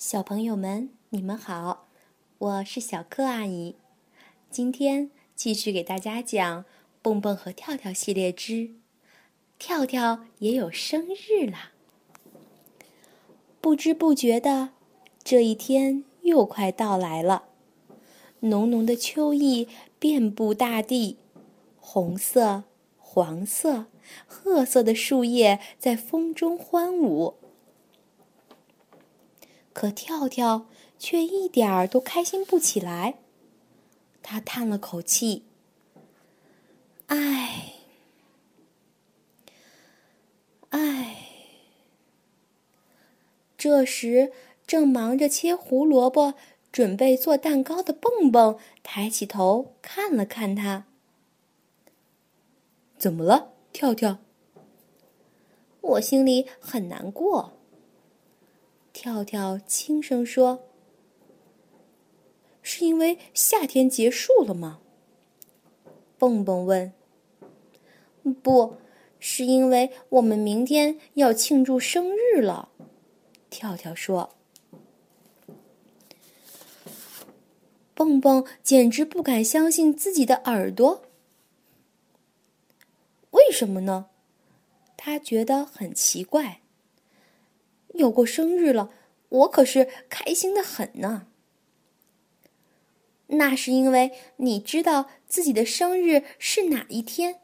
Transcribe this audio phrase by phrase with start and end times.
[0.00, 1.86] 小朋友们，你们好，
[2.38, 3.76] 我是小柯阿姨。
[4.50, 6.64] 今天继续给大家讲
[7.02, 8.52] 《蹦蹦和跳跳》系列之
[9.58, 11.72] 《跳跳也有生日啦》。
[13.60, 14.70] 不知不觉的，
[15.22, 17.44] 这一天又快到来了。
[18.40, 21.18] 浓浓的秋意遍布大地，
[21.78, 22.64] 红色、
[22.96, 23.84] 黄色、
[24.26, 27.34] 褐色的树叶在风中欢舞。
[29.72, 30.66] 可跳跳
[30.98, 33.18] 却一点儿都开心不起来。
[34.22, 35.44] 他叹了口气
[37.08, 37.74] ：“唉，
[40.70, 41.16] 唉。”
[43.56, 44.32] 这时，
[44.66, 46.34] 正忙着切胡萝卜、
[46.72, 50.86] 准备做蛋糕的蹦蹦抬起头看了看他
[52.96, 54.18] ：“怎么了，跳跳？”
[55.82, 57.59] 我心里很难过。
[59.02, 60.68] 跳跳轻声说
[62.60, 64.80] ：“是因为夏天结束了吗？”
[66.18, 66.92] 蹦蹦问。
[68.42, 68.76] “不
[69.18, 72.68] 是因为我们明天要庆祝生日了。”
[73.48, 74.36] 跳跳说。
[77.94, 81.06] 蹦蹦简直不敢相信自己的耳朵。
[83.30, 84.10] 为什么呢？
[84.98, 86.60] 他觉得很奇怪。
[87.94, 88.90] 有过生日了，
[89.28, 91.26] 我可是开心的很呢。
[93.28, 97.40] 那是因为你知道自己的生日是哪一天。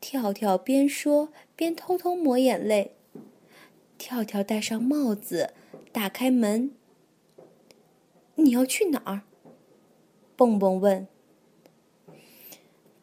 [0.00, 2.96] 跳跳边说边偷偷抹眼泪。
[3.96, 5.54] 跳跳戴上帽子，
[5.92, 6.74] 打开门。
[8.34, 9.22] 你要去哪儿？
[10.36, 11.06] 蹦蹦问。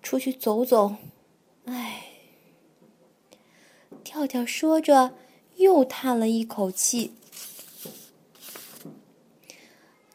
[0.04, 0.98] 出去走走。
[1.66, 2.08] 唉。
[4.04, 5.16] 跳跳说着。
[5.58, 7.12] 又叹了一口气，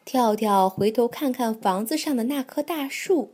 [0.03, 3.31] 跳跳回头看看房子上的那棵大树，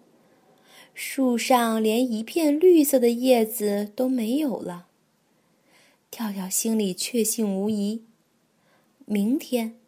[0.94, 4.88] 树上连一片绿色的叶子都没有了。
[6.12, 8.04] 跳跳心里确信无疑，
[9.06, 9.80] 明天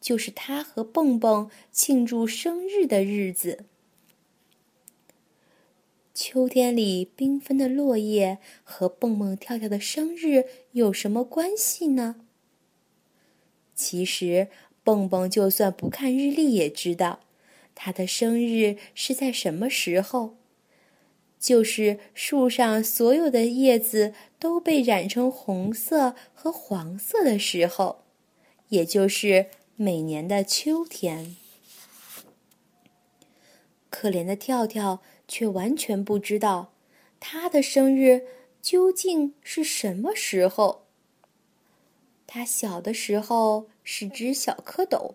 [0.00, 3.64] 就是他和蹦蹦庆祝生日的日子。
[6.14, 12.14] 秋天里缤纷的落叶和蹦蹦跳跳的生日有什么关系呢？
[13.74, 14.46] 其实，
[14.84, 17.18] 蹦蹦就算不看日历也知道，
[17.74, 20.36] 他的生日是在什么时候，
[21.40, 28.04] 就是树上所有的叶子都被染成红色和黄色的时候，
[28.68, 31.34] 也就是每年的秋天。
[34.04, 35.00] 可怜的跳跳。
[35.26, 36.74] 却完全不知道
[37.18, 38.26] 他的生日
[38.60, 40.82] 究竟是什么时候。
[42.26, 45.14] 他小的时候是只小蝌蚪，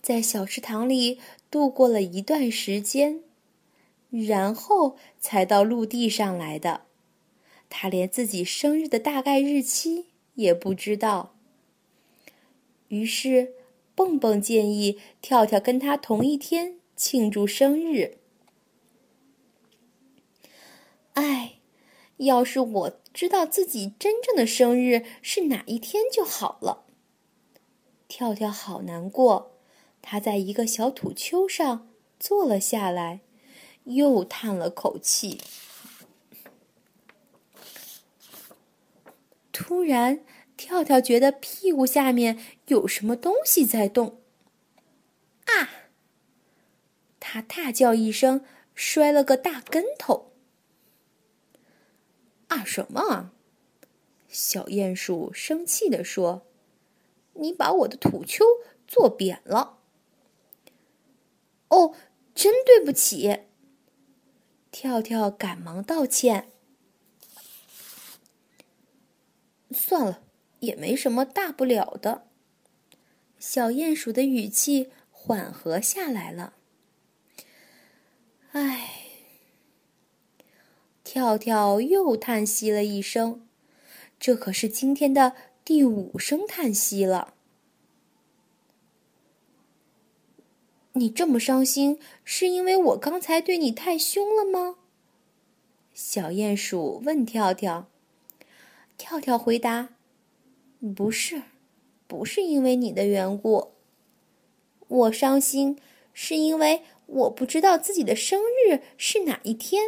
[0.00, 1.18] 在小池塘里
[1.50, 3.24] 度过了一段时间，
[4.10, 6.82] 然后才到陆地上来的。
[7.68, 11.34] 他连自己生日的大概日期也不知道。
[12.86, 13.54] 于是，
[13.96, 18.18] 蹦蹦建议跳跳跟他同一天庆祝生日。
[21.12, 21.60] 哎，
[22.16, 26.86] 要是我知道自己真正的生日是哪一天就好了。
[28.08, 29.52] 跳跳好难过，
[30.00, 33.20] 他在一个小土丘上坐了下来，
[33.84, 35.40] 又叹了口气。
[39.50, 40.24] 突然，
[40.56, 44.20] 跳跳觉得屁股下面有什么东西在动。
[45.46, 45.88] 啊！
[47.36, 48.42] 他大叫一声，
[48.74, 50.32] 摔了个大跟头。
[52.48, 53.32] 啊什么？
[54.26, 56.46] 小鼹鼠生气地说
[57.34, 58.42] ：“你把我的土丘
[58.88, 59.80] 坐扁了。”
[61.68, 61.94] 哦，
[62.34, 63.40] 真对不起。
[64.70, 66.50] 跳跳赶忙道歉。
[69.72, 70.22] 算了，
[70.60, 72.28] 也没什么大不了的。
[73.38, 76.54] 小鼹鼠的语气缓和下来了。
[78.56, 78.88] 唉。
[81.04, 83.46] 跳跳又叹息了一声，
[84.18, 87.34] 这可是今天的第五声叹息了。
[90.94, 94.76] 你这么伤心，是因为我刚才对你太凶了吗？
[95.92, 97.90] 小鼹鼠问跳跳。
[98.96, 99.90] 跳跳回答
[100.96, 101.42] ：“不是，
[102.06, 103.72] 不是因为你的缘故。
[104.88, 105.78] 我伤心
[106.14, 109.82] 是因为我不知道自己的生日是哪一天。”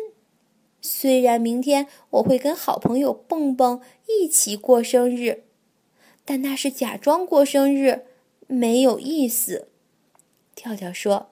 [0.81, 5.43] 虽然明天我会跟好朋友蹦蹦一起过生日，
[6.25, 8.07] 但那是假装过生日，
[8.47, 9.69] 没有意思。
[10.55, 11.31] 跳跳说。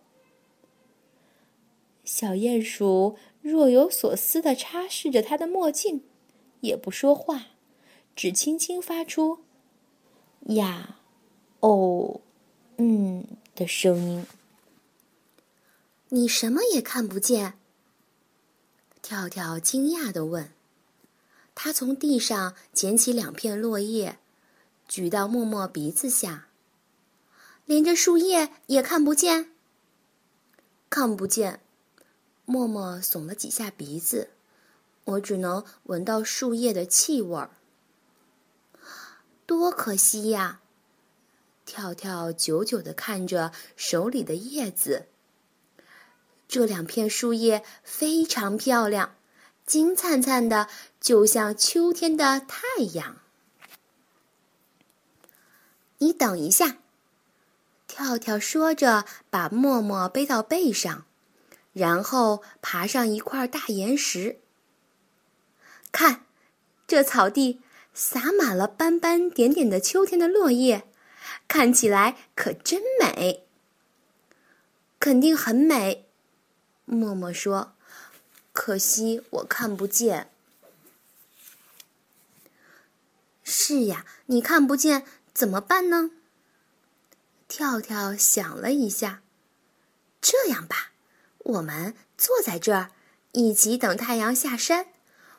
[2.04, 6.02] 小鼹鼠若有所思地擦拭着他的墨镜，
[6.60, 7.46] 也不说话，
[8.14, 9.38] 只轻轻发出
[10.54, 10.98] “呀，
[11.60, 12.20] 哦，
[12.78, 13.24] 嗯”
[13.54, 14.26] 的声音。
[16.10, 17.58] 你什么也看不见？
[19.02, 20.52] 跳跳惊讶地问。
[21.54, 24.18] 他从地上捡起两片落叶，
[24.86, 26.46] 举到默默鼻子下。
[27.64, 29.50] 连着树叶也看不见。
[30.88, 31.60] 看不见。
[32.44, 34.30] 默默耸了几下鼻子，
[35.04, 37.50] 我只能闻到树叶的气味儿。
[39.44, 40.60] 多可惜呀！
[41.64, 45.06] 跳跳久久地看着手里的叶子。
[46.48, 49.16] 这两片树叶非常漂亮，
[49.66, 50.68] 金灿灿的，
[51.00, 53.16] 就像秋天的太阳。
[55.98, 56.76] 你等一下，
[57.88, 61.04] 跳跳说着，把默默背到背上，
[61.72, 64.38] 然后爬上一块大岩石。
[65.90, 66.26] 看，
[66.86, 67.60] 这草地
[67.94, 70.86] 洒满了斑斑点点的秋天的落叶，
[71.48, 73.46] 看起来可真美。
[75.00, 76.05] 肯定很美。
[76.86, 77.74] 默默说
[78.54, 80.30] ：“可惜我看不见。”
[83.44, 85.04] 是呀，你看不见
[85.34, 86.10] 怎么办呢？
[87.48, 89.22] 跳跳想了一下，
[90.20, 90.92] 这样吧，
[91.38, 92.92] 我们坐在这儿，
[93.32, 94.86] 一起等太阳下山。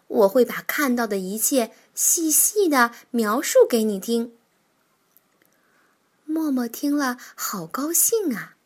[0.08, 4.38] 我会把看到的一切细细的描述给你听。
[6.26, 8.57] 默默听了，好高兴啊！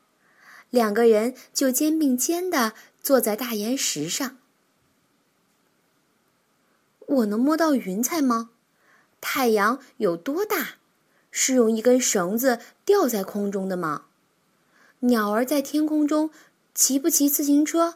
[0.72, 2.74] 两个人就肩并肩的
[3.04, 4.38] 坐在大岩石上。
[7.06, 8.50] 我能摸到云彩吗？
[9.20, 10.78] 太阳有多大？
[11.30, 14.06] 是用一根绳子吊在空中的吗？
[15.02, 16.30] 鸟儿在天空中
[16.74, 17.96] 骑不骑自行车？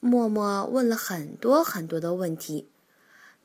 [0.00, 2.68] 默默问了很多很多的问题，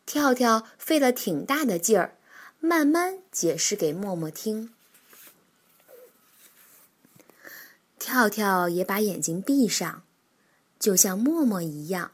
[0.05, 2.15] 跳跳费了挺大的劲儿，
[2.59, 4.73] 慢慢解释给默默听。
[8.03, 10.03] 跳跳也把眼睛闭上，
[10.77, 12.11] 就像默默一样，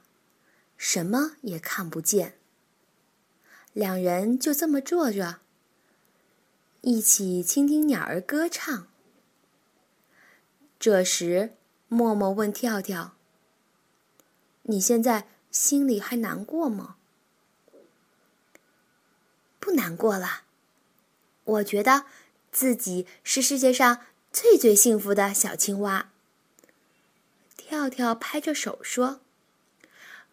[0.78, 2.38] 什么也看不见。
[3.74, 5.40] 两人就这么坐着，
[6.82, 8.88] 一起倾听鸟儿歌唱。
[10.78, 11.56] 这时，
[11.88, 13.16] 默默问跳跳
[14.70, 16.98] ：“你现在心里还难过吗
[19.60, 20.44] ？”“不难过了，
[21.46, 22.06] 我觉得
[22.52, 26.12] 自己是世界上。”最最幸福的小青蛙，
[27.58, 29.22] 跳跳拍着手说：“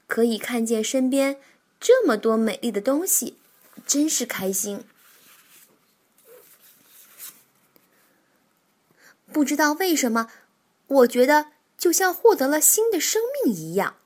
[0.06, 1.40] 可以看见身边
[1.80, 3.36] 这么多美丽的东西，
[3.86, 4.84] 真是开心。”
[9.32, 10.30] 不知道为什么，
[10.86, 13.96] 我觉得就像获得了新的生命一样。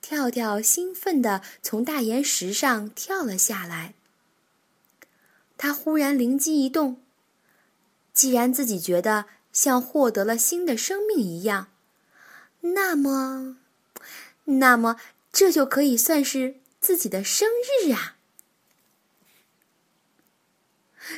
[0.00, 3.94] 跳跳兴奋地从大岩石上跳了下来。
[5.58, 7.01] 他忽然灵机一动。
[8.12, 11.68] 既然自己觉得像获得了新的生命一样，
[12.60, 13.56] 那么，
[14.44, 14.96] 那么
[15.32, 17.48] 这就可以算是自己的生
[17.82, 18.16] 日啊！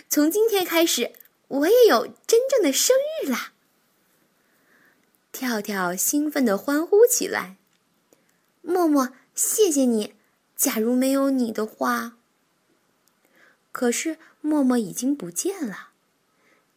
[0.08, 1.12] 从今天开始，
[1.48, 3.52] 我也有真正的生日啦！
[5.32, 7.56] 跳跳兴奋地欢呼起来。
[8.62, 10.14] 默默，谢谢你。
[10.56, 12.16] 假如没有你的话，
[13.72, 15.93] 可是默默已经不见了。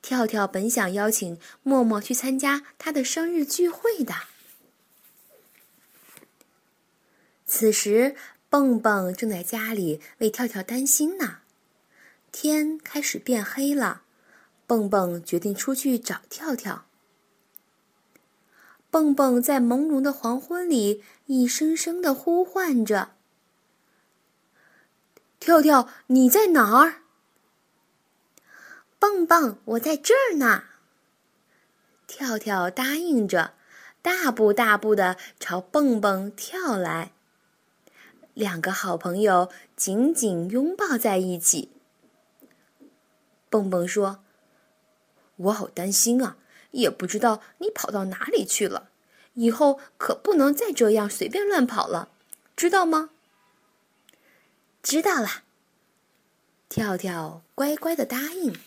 [0.08, 4.14] 跳跳本想邀请默默去参加他的生日聚会的。
[7.46, 8.16] 此时，
[8.50, 11.40] 蹦蹦正在家里为跳跳担心呢。
[12.32, 14.04] 天开始变黑了，
[14.66, 16.86] 蹦蹦决定出去找跳跳。
[18.90, 23.16] 蹦蹦在朦胧的黄昏里一声声的呼唤着
[25.38, 27.02] ：“跳跳，你在哪儿？”
[29.00, 30.64] 蹦蹦，我在这儿呢。
[32.08, 33.54] 跳跳答应着，
[34.02, 37.12] 大步大步的朝蹦蹦跳来。
[38.34, 41.72] 两个好朋友紧紧拥抱在一起。
[43.50, 44.24] 蹦蹦说
[45.38, 46.38] ：“我好担心啊，
[46.72, 48.90] 也不知道你跑到哪里去了。
[49.34, 52.10] 以后可不能再这样随便乱跑了，
[52.56, 53.12] 知道吗？”
[54.82, 55.44] 知道了。
[56.70, 58.58] 跳跳乖乖的答应。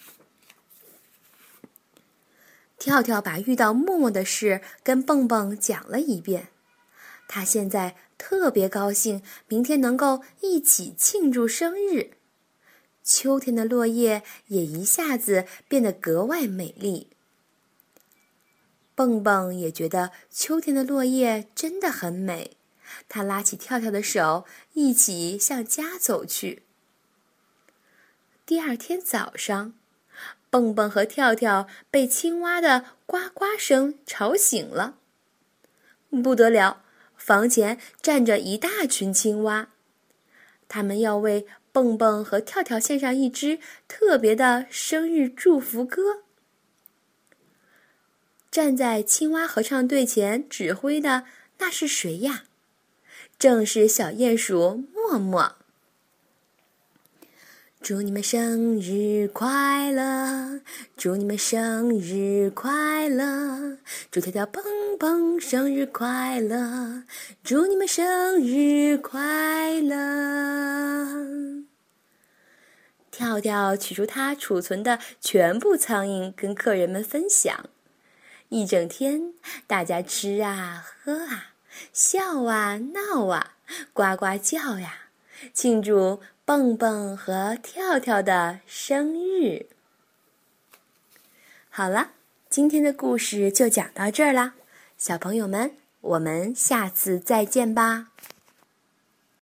[2.80, 6.48] 跳跳把遇到默默的事跟蹦蹦讲了一遍，
[7.28, 12.12] 他现在特别高兴，明天能够一起庆祝生日。
[13.04, 17.08] 秋天的落叶也一下子变得格外美丽。
[18.94, 22.56] 蹦蹦也觉得秋天的落叶真的很美，
[23.10, 26.62] 他拉起跳跳的手，一起向家走去。
[28.46, 29.74] 第二天早上，
[30.50, 34.96] 蹦蹦和跳跳被青蛙的呱呱声吵醒了。
[36.22, 36.82] 不得了，
[37.16, 39.68] 房前站着一大群青蛙，
[40.68, 46.24] 他们要为蹦蹦和跳跳献上一支特别的生日祝福歌。
[48.50, 51.26] 站在青蛙合唱队前指挥的
[51.58, 52.42] 那是谁呀？
[53.38, 55.59] 正是小鼹鼠默默。
[57.82, 60.60] 祝你们生日快乐！
[60.98, 63.78] 祝你们生日快乐！
[64.10, 64.62] 祝跳跳蹦
[64.98, 67.04] 蹦生日快乐！
[67.42, 71.64] 祝你们生日快乐！
[73.10, 77.64] 跳跳取出他储存的全部苍蝇，跟客人们分享。
[78.50, 79.32] 一整天，
[79.66, 81.54] 大家吃啊，喝啊，
[81.94, 83.54] 笑啊，闹啊，
[83.94, 85.09] 呱呱叫呀，
[85.52, 89.66] 庆祝蹦蹦和跳跳的生日。
[91.68, 92.10] 好了，
[92.48, 94.54] 今天的故事就讲到这儿啦，
[94.98, 98.09] 小朋友们，我们下次再见吧。